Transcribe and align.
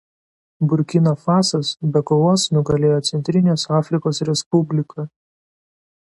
Burkina 0.69 1.11
Fasas 1.25 1.73
be 1.97 2.01
kovos 2.11 2.47
nugalėjo 2.57 2.97
Centrinės 3.11 3.67
Afrikos 3.83 4.25
Respubliką. 4.33 5.09